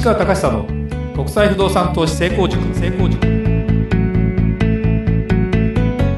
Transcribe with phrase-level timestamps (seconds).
[0.00, 0.64] 市川隆久の
[1.14, 2.58] 国際不動産投資成功塾。
[2.74, 3.20] 成功塾。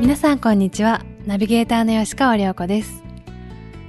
[0.01, 1.05] 皆さんこんにちは。
[1.27, 3.03] ナビゲーターの吉川良子です。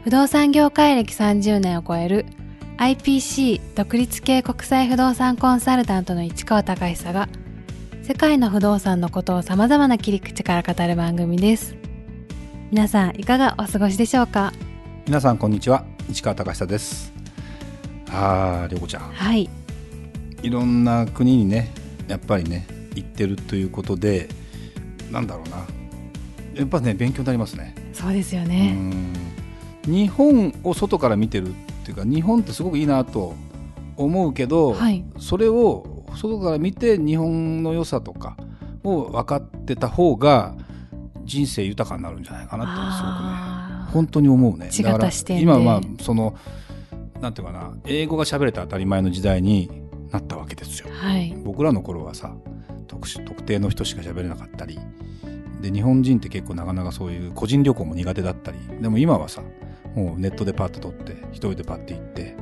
[0.03, 2.25] 不動産業界歴30年を超える
[2.79, 7.29] IPC 独立系国際不動産コンサルタントの市川隆久が
[8.01, 11.75] 世界の不動産のことを様々な切り口から語る番組です。
[12.71, 14.53] 皆さんいかがお過ごしでしょうか？
[15.05, 15.85] 皆さんこんにちは。
[16.09, 17.13] 市川隆久です。
[18.09, 19.03] あー涼子ちゃん。
[19.03, 19.47] はい
[20.43, 21.73] いろんな国にね
[22.07, 24.29] やっぱりね行ってるということで
[25.11, 25.65] なんだろうな。
[26.53, 27.73] やっぱね勉強になりますね。
[27.93, 29.13] そうですようねん。
[29.85, 31.51] 日本を外から見てるっ
[31.83, 33.33] ていうか日本ってすごくいいなと
[33.97, 35.03] 思うけど、はい。
[35.17, 38.37] それを外から見て日本の良さとか
[38.83, 40.55] を分かってた方が
[41.23, 43.91] 人生豊かになるんじゃないかなってすごくね。
[43.93, 44.69] 本当に思うね。
[44.83, 45.43] だから視点で。
[45.43, 46.35] 今はまあその
[47.21, 49.69] なんていうかな英語が喋れて当たり前の時代に
[50.13, 50.87] なったわけですよ。
[50.91, 51.35] はい。
[51.43, 52.35] 僕らの頃はさ
[52.87, 54.79] 特殊特定の人しか喋れなかったり
[55.61, 59.41] で日本人って結構なかなかそういう個人旅行も苦手だったりでも今はさ
[59.95, 62.35] もうネットでパッと取って一人でパッて行って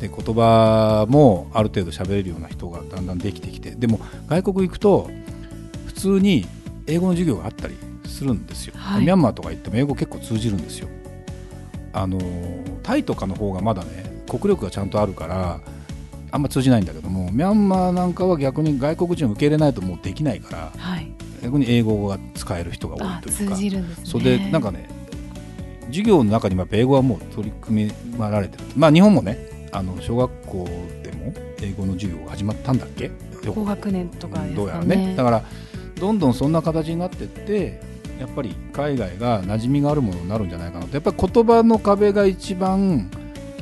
[0.00, 5.10] で言葉もある程度喋れるような人がだんだんできてきてでも外国行くと
[5.86, 6.46] 普通に
[6.86, 7.74] 英語の授業があったり
[8.06, 9.00] するんですよ、はい。
[9.02, 10.88] ミャンマーとか行っても英語結構通じるんですよ。
[11.92, 12.20] あの
[12.82, 15.60] タイとかの方がまだね国力がちゃんとあるから
[16.36, 21.10] あんま通じないんだけどもミャンマーなんかは逆に外国人を受け入れないともうできないからはい。
[21.42, 24.04] 逆に英語が使える人が多いというかじるんですね。
[24.06, 24.88] それでなんかね
[25.86, 28.64] 授業の中にもやっぱ英語はもう取り組まられてる。
[28.76, 29.38] まあ日本もね
[29.72, 30.64] あの小学校
[31.02, 33.10] でも英語の授業が始まったんだっけ？
[33.46, 34.54] 高学年とかね。
[34.54, 35.14] どうやらね。
[35.16, 35.44] だから
[36.00, 37.80] どんどんそんな形になってって
[38.18, 40.94] やっぱり海外が馴染みがあるものになるんじゃないかなと。
[40.94, 43.10] やっぱり言葉の壁が一番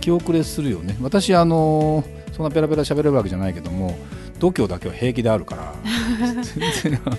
[0.01, 0.97] 気遅れするよね。
[1.03, 2.05] 私あの
[2.37, 3.97] そんなペラペラ喋れるわけじゃないけども
[4.41, 5.75] 度胸だけは平気であるから。
[6.83, 7.17] 全然あの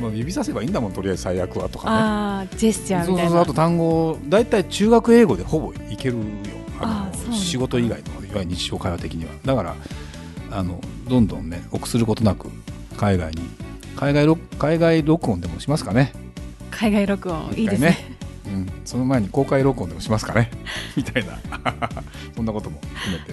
[0.00, 2.48] まあ指させばいいんだもんとりあえず最悪はとかね。
[2.56, 3.30] ジェスチャーみたいうな。
[3.30, 6.22] そそうあと単語大体中学英語でほぼいけるよ
[6.80, 9.30] あの仕事以外のいわゆる日常会話的には。
[9.44, 9.76] だから
[10.50, 12.48] あのどんどんね臆することなく
[12.96, 13.42] 海外に
[13.96, 16.12] 海外録海外録音でもしますかね。
[16.70, 17.98] 海外録音いいです一ね。
[18.44, 20.50] 回うん、その前に公開録音でもしますかね。
[20.96, 21.38] みたいな。
[22.34, 23.32] そんなことも含めて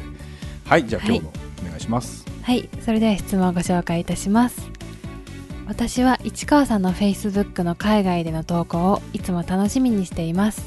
[0.70, 1.34] はいじゃあ今日の
[1.66, 4.70] お願いします、はいそれでは質問をご紹介いたします。
[5.68, 10.62] 私は市川さんの Facebook の海外での投稿をいつも楽しみにしています。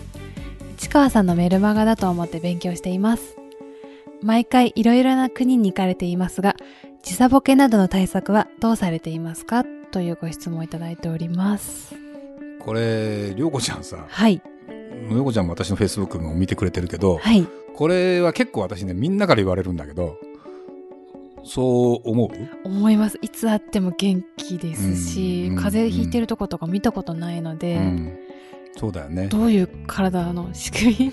[0.77, 3.37] 市川さんのメルマガだと思って勉強しています。
[4.23, 6.57] 毎回いろいろな国に行かれていますが
[7.05, 9.65] 時差ボケなどの対策はどうされていますか？
[9.93, 11.95] というご質問をいただいております。
[12.59, 14.43] これ涼子ちゃんさはい。
[15.09, 20.17] 涼子ちゃんも私のフェイスブックも見てくれてるけど、はいこれは結構私ねみんなから言われるんだけど
[21.45, 22.31] そう思う？
[22.65, 23.19] 思います。
[23.21, 28.19] いつ会っても元気ですし、うん風邪ひいてるとことか見たことないので、うん、
[28.77, 29.27] そうだよね。
[29.27, 31.13] どういう体の仕組み？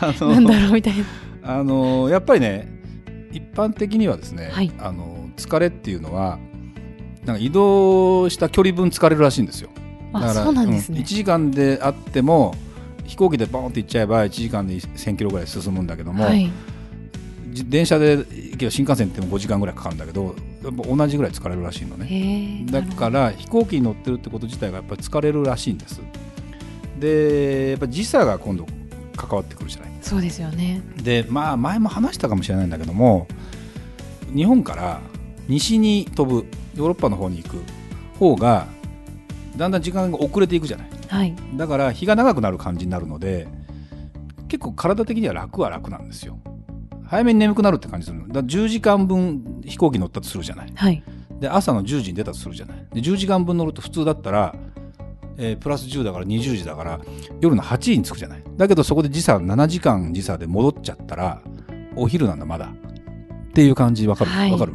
[0.00, 1.04] あなんだろうみたいな。
[1.44, 2.68] あのやっぱりね
[3.30, 4.72] 一般的にはですね、はい。
[4.78, 6.38] あの疲れっていうのは
[7.24, 9.70] なんか移動した距離分疲れるらしいんですよ。
[10.12, 12.54] あそうなんですね、1時間であっても
[13.04, 16.50] 飛行機でボーンって行っちゃえば1時間で1000キロぐらい進むんだけども、はい
[17.50, 22.64] じ電車で行けば新幹線っても5時間ぐらいかかるんだけどやっぱ同じぐらい疲れるらしいのね。
[22.70, 26.00] だから飛行機に乗ってるってこと自体がやっぱり疲れるらしいんです。
[26.98, 28.66] でやっぱ時差が今度
[29.14, 29.90] 関わってくるじゃない？
[30.00, 33.26] そうですよねでまあ前も話したかもしれないんだけども
[34.34, 35.00] 日本から
[35.46, 37.62] 西に飛ぶヨーロッパの方に行く
[38.18, 38.66] 方が
[39.58, 40.88] だんだん時間が遅れていくじゃない？
[41.12, 41.34] はい。
[41.56, 43.46] だから日が長くなる感じになるので
[44.48, 46.38] 結構体的には楽は楽なんですよ。
[47.06, 48.28] 早めに眠くなるって感じするの。
[48.28, 50.72] だから10時間分飛行機乗ったとするじゃない。
[50.74, 51.02] はい。
[51.38, 52.86] で朝の10時に出たとするじゃない。
[52.94, 54.54] で10時間分乗ると普通だったら、
[55.36, 57.00] えープラス10だから20時だから
[57.42, 58.42] 夜の8時に着くじゃない。
[58.56, 61.42] だけどそこで時差7時間時差で戻っちゃったら
[61.94, 62.66] お昼なんだまだ。
[62.66, 64.30] っていう感じわかる？
[64.30, 64.58] わ、はい。
[64.58, 64.72] かる？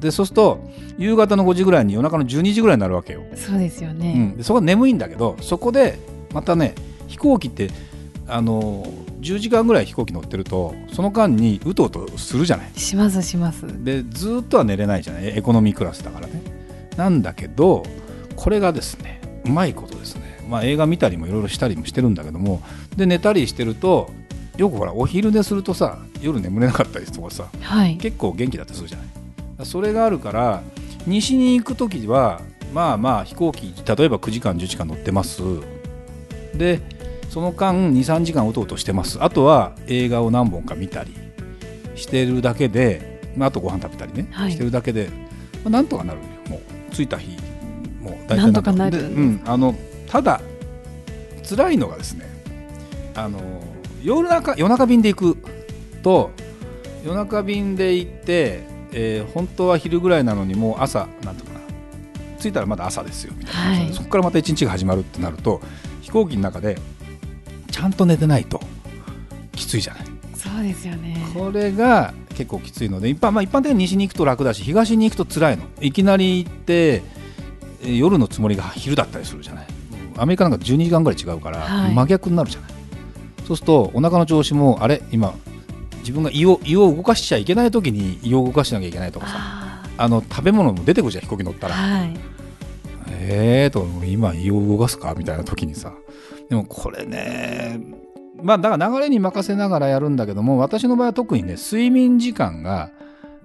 [0.00, 0.60] でそうすると
[0.98, 5.98] 夕方の5時ぐらいに夜中の12時ぐらいになるわけよ、そうですようね、ん、でそこは眠いんだけどそこで
[6.32, 6.74] またね
[7.08, 7.70] 飛行機って
[8.28, 8.86] あの
[9.20, 12.70] 10時間ぐらい飛行機乗ってるとその間にうとうとするじゃない。
[12.76, 13.66] しますします。
[13.84, 15.38] でずーっとは寝れないじゃない。
[15.38, 16.42] エコノミークラスだからね。
[16.96, 17.84] なんだけど
[18.36, 22.62] これがですねうまいことですね、まあ、映画見たりもいろいろしたりもしてるんだけども
[22.96, 24.10] で寝たりしてると
[24.56, 27.96] よくほらお昼寝するとさ夜眠れなかったりとかさはい。
[27.98, 29.06] 結構元気だったりするじゃない
[29.64, 30.62] それがあるから
[31.06, 32.40] 西に行く時は
[32.72, 35.42] まあまあ飛行機例えば9時間10時間乗ってます。
[36.54, 36.80] で
[37.30, 39.22] その間23時間うとうとしてます。
[39.22, 41.14] あとは映画を何本か見たり
[41.94, 44.52] してるだけで、まあ、あとご飯食べたりね、はい。
[44.52, 45.08] してるだけで、
[45.64, 46.26] まあ、なんとかなるよ。
[46.48, 47.36] もう着いた日
[48.00, 49.74] もう大体なんとかなるでうん、あの
[50.08, 50.40] ただ
[51.48, 52.24] 辛いのがですね
[53.14, 53.40] あの
[54.02, 55.38] 夜中夜中便で行く
[56.02, 56.30] と
[57.04, 61.60] 夜中便で行って、えー本当は昼ぐらいなのにもう朝なんとかな。
[62.38, 63.92] 着いたらまだ朝ですよみたいな、はい。
[63.94, 65.60] そこからまた一日が始まるってなると
[66.02, 66.78] 飛行機の中で
[67.70, 68.60] ちゃんと寝てないと
[69.52, 70.04] きついじゃない。
[70.34, 71.16] そうですよね。
[71.34, 75.64] これが結構きついので一般,、まあ、一般的に西に行くと楽だし東に行くと辛いの。
[75.80, 77.02] いきなり行って
[77.82, 79.66] えー夜のつもりが昼だったりするじゃない。
[80.18, 81.94] アメリカなんか12時間ぐらい違うから、はい。
[81.94, 82.70] 真逆になるじゃない。
[83.46, 85.34] そうするとお腹の調子もあれ今
[86.06, 89.34] 自分が胃を胃を動かしちゃいけない時に胃を動かしなきゃいけないとかさ。
[89.36, 91.76] ああの食べ物も出てくるじゃん飛行機乗ったーら。
[91.76, 92.14] はい。
[93.08, 95.92] えーと今胃を動かすかみたいな時にさ。
[96.48, 97.80] でもこれね
[98.40, 102.90] まあだから流れに任せながらやるんだけども私の場合は特にね睡眠時間が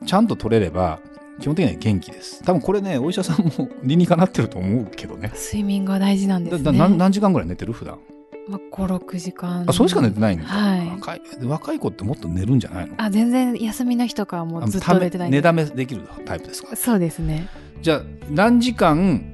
[0.05, 0.99] ちゃんと取れれば
[1.39, 2.43] 基本的には元気です。
[2.43, 5.31] 多分これねお医者さんも理にかなってると思うけどね。
[5.33, 7.73] 睡眠が大事なんですだね何時間ぐらい寝てる？
[7.73, 7.97] 普段
[8.47, 9.65] まあ、56時間。
[9.67, 10.87] あそれしか寝てないんだ、はい。
[10.89, 12.95] 若い若い子ってもっと寝るんじゃないの？
[12.97, 15.37] あ全然休みの日とかはもうずっと寝てないんで。
[15.37, 16.75] 寝だめできるタイプですか？
[16.75, 17.47] そうですね。
[17.81, 19.33] じゃあ何時間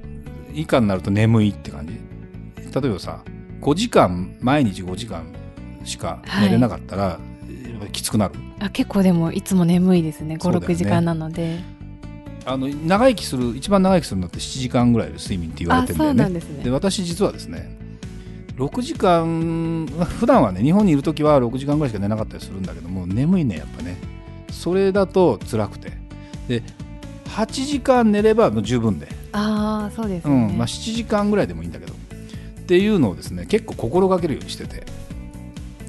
[0.53, 1.93] 以下になると眠いって感じ？
[1.93, 3.23] 例えばさ
[3.61, 5.33] 5時間毎日5時間
[5.83, 7.17] しか寝れなかったら、やっ
[7.79, 8.35] ぱりきつくなる？
[8.59, 10.35] あ結構でもいつも眠いですね。
[10.35, 10.75] 56そうだよね。
[10.75, 11.59] 時間なので。
[12.45, 12.67] あの
[18.57, 23.97] 6時間まあ普段はね日本にいる時は6時間ぐらいしか寝なかったりするんだけども眠いねやっぱね。
[24.51, 25.91] それだと辛くて。
[26.47, 26.63] で
[27.25, 29.07] 8時間寝ればもう十分で。
[29.31, 30.57] ああそうですね、うん。
[30.57, 31.93] まあ、7時間ぐらいでもいいんだけど。
[31.93, 34.83] っていうのをですね結構心がけるようにしてて。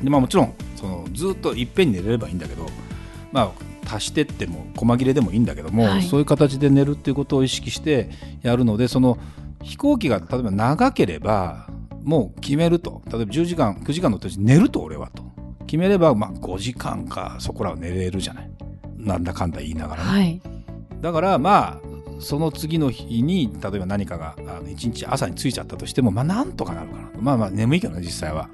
[0.03, 2.67] で、まあ、もちろんそのずっといっぺんに寝れればいいんだけど、
[3.33, 3.53] ま
[3.87, 6.03] あ、足してっても細切れでもいいんだけども、はい。
[6.03, 8.11] そういう形で寝るっていうことを意識して
[8.43, 9.19] やるのでその
[9.63, 11.69] 飛行機が例えば長ければ
[12.09, 13.03] もう決めると。
[13.13, 15.23] 例えば10時間9時間乗ってるうちに寝ると俺はと。
[15.67, 18.51] 決めれば、まあ、5時間かそこらは寝れるじゃない。
[18.97, 20.11] なんだかんだ言いながらね。
[20.11, 20.41] はい。
[21.03, 21.89] だからまあ
[22.19, 28.49] その次の日に例えば何かがあの一日朝に着いちゃったとしてもまあなんとかなるかなまあまあ眠いけどね実際は。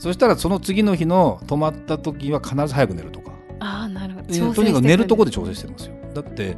[0.00, 3.30] そしたらその次の日の泊まった時は必ず早く寝るとか。
[3.60, 4.26] ああなるほど。
[4.26, 5.94] でとにかく寝るところで調整ししてますよ。
[6.14, 6.56] だって、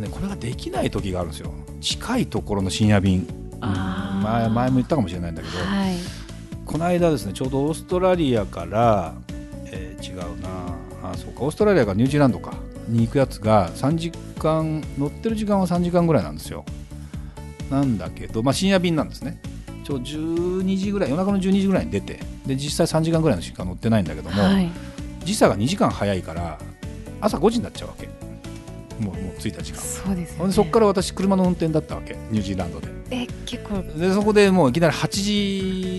[0.00, 1.52] ね、これができない時があるんですよ。
[1.80, 3.43] 近いところの深夜便、
[4.24, 5.96] 前前も言ったかもしれないんだけど、はい。
[6.64, 9.14] この間ですねちょうどオーストラリアから、
[9.66, 10.48] えー違うな。
[11.02, 11.42] あそうか。
[11.42, 12.54] オーストラリアからニュージーランドか。
[12.88, 16.64] に行くやつが3時間乗ってる時間は3時間ぐらいなんですよ。
[17.70, 19.40] なんだけど、まあ、深夜便なんですね。
[19.84, 24.70] ちょうど12時ぐらい夜中の12時ぐらいに出てで実際3時間ぐらいのしか乗ってないんだけども、はい。
[25.24, 26.58] 時差が2時間早いから
[27.20, 28.06] 朝5時になっちゃうわけ。
[29.02, 29.80] もうもう着いた時間。
[29.80, 32.16] そうですよ、ね、そこから私車の運転だったわけ。
[32.30, 32.88] ニュージーランドで
[33.22, 33.82] え結構。
[33.98, 35.08] でそこでもういきなり8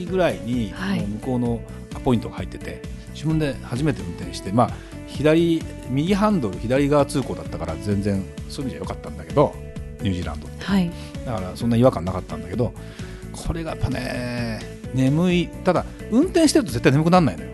[0.03, 0.73] 時ぐらいに
[1.09, 1.61] 向こうの
[1.95, 2.81] アポイントが入ってて、
[3.13, 4.69] 自分で初めて運転してまあ
[5.07, 9.55] 左右ハンドル左側通行だったから全然そういう意味じゃ良かったんだけど
[10.01, 10.63] ニュージーランドって。
[10.63, 10.91] はい。
[11.25, 12.73] だからそんな違和感なかったんだけど
[13.31, 14.59] これがやっぱね
[14.93, 17.51] 眠いただ運転してると絶対眠くならないのよ。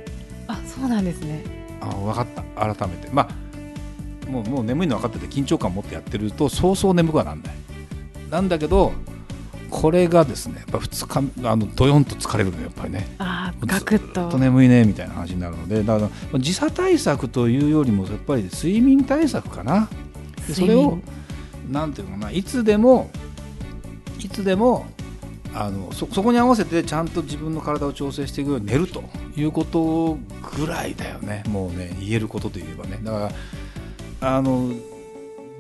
[0.48, 1.44] あそうなんですね。
[1.82, 2.44] あ分かった。
[2.76, 3.10] 改めて。
[3.12, 7.54] まあもうもう眠いの分かってて緊張感持ってやってるとそうそう眠くはなんない。
[8.30, 8.94] なんだけど
[9.72, 13.08] これがですねやっぱ2日あのドヨンと疲れるのやっぱりね。
[13.18, 19.90] ああガクッずっとと眠いねみたいな話になるのでだから時差対策というよりもやっぱり睡眠対策かな。
[20.48, 21.00] でそれを
[21.70, 23.10] なんていうのかないつでも
[24.20, 24.86] いつでも
[25.54, 29.04] あのそそこに合わせてちゃんと自分の体を調整していくように寝ると
[29.36, 30.18] いうこと
[30.58, 31.44] ぐらいだよね。
[31.48, 33.00] もうね言えることといえばね。
[33.04, 33.32] だか
[34.22, 34.72] らあの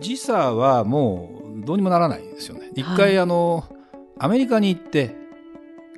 [0.01, 2.69] 時差はもうどうにもならないですよね。
[2.75, 3.19] 一回、はい。
[3.19, 3.63] あの
[4.23, 5.15] アメリカに行って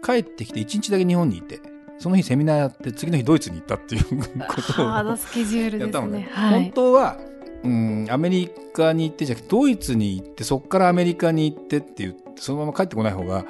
[0.02, 1.60] 帰ってきて1日だけ日本にいて
[2.00, 4.04] その日セミナーやって次の日ドイツに行ったっていう
[4.48, 6.30] ことをハードスケジュールですねね。
[6.32, 6.72] は本い。
[6.74, 7.18] 当は、
[7.64, 13.46] うん、アメリカに行ってじゃなくてドイツに行ってそこからアメリカに行ってって言ってそのまま帰ってこない方が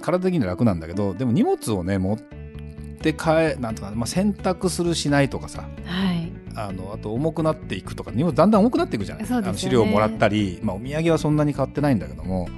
[0.00, 2.18] 体的には楽なんだけどでも荷物をね持っ
[3.02, 6.32] て帰なんとかな、まあ、洗濯するしないとかさはい。
[6.56, 12.48] あのあと重くなっていくとか荷物だんだん重くなっていくじゃないですよねあの資料をもらったり、まあ、お土産はそんなに買ってないんだけども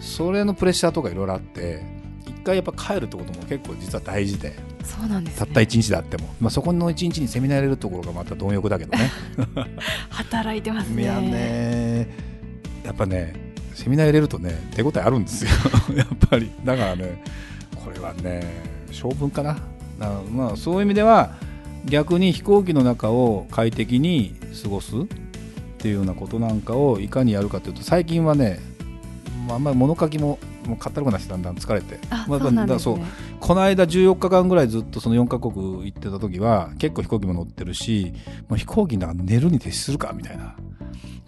[0.00, 1.82] それのプレッシャーとかいろいろあって
[2.26, 5.46] 一回やっぱ帰るってことも結構実は大事でそうなんです、ね。
[5.46, 9.10] たった一日であっても、まあ、そこの一日にセミナーやれるところがまた貪欲だけどね。
[10.10, 11.02] 働いてますね。
[11.02, 12.08] いやね
[12.84, 13.34] やっぱね
[13.74, 15.50] セミナー入れるとね手応えあるんですよ
[15.94, 17.22] やっぱりだからね
[17.76, 18.42] これはね
[18.90, 19.58] 性分かな
[20.32, 21.36] まあそういう意味では
[21.86, 24.98] 逆に飛行機の中を快適に過ごすっ
[25.78, 28.60] ていうようなことなんかをいかにやるかというと最近はね
[29.50, 33.00] まああんまり物書きももうかったるくなってだんだん疲れてあ、まあそう。
[33.40, 38.12] この間14日間ぐらいずっとその4カ国行ってた時は結構飛行機も乗ってるし
[38.48, 40.54] もう飛行機の中寝るに徹するかみたいな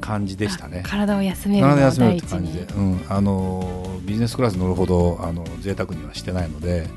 [0.00, 0.88] 感じでしたねあ。
[0.88, 2.66] 体を休めるのを体休めるって感じで、に。
[2.66, 6.88] うん、あのビジネスクラス乗るほどあの贅沢にはしてないので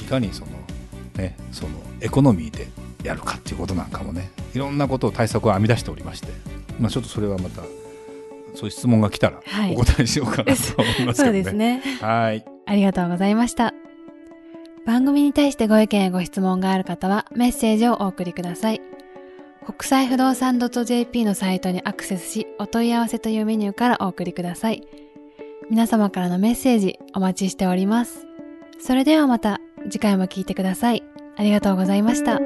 [0.00, 0.52] いかにその
[1.16, 1.70] ねその
[2.00, 2.68] エコノミーで
[3.02, 6.28] やるかっていうことなんかもねいろんなことを対策を編み出しておりまして、
[6.80, 7.62] まあ、ちょっとそれはまた
[8.58, 11.30] そういう質問が来たらはいお答えしようかなと思いますけどね。
[11.30, 11.82] そうですね。
[12.00, 13.72] はいありがとうございました。
[14.84, 18.80] 番組に対してご意見やご質問がある方はメッセージをお送りください。
[19.64, 24.82] 国際不動産 .jp のサイトにアクセスし、お問い合わせというメニューからお送りください。
[25.70, 28.26] 皆様からのメッセージお待ちしております。
[28.80, 31.02] それではまた次回も聞いてください。
[31.36, 32.40] ありがとうございました。